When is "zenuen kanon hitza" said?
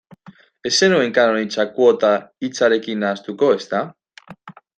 0.77-1.65